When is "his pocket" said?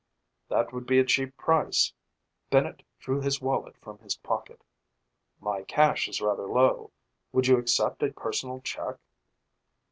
3.99-4.63